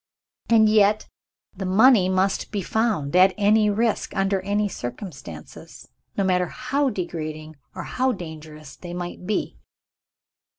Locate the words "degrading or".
6.89-7.83